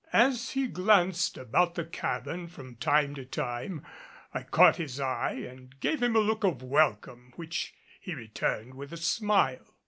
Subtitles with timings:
[0.13, 3.85] As he glanced about the cabin from time to time
[4.33, 8.91] I caught his eye and gave him a look of welcome which he returned with
[8.91, 9.75] a smile.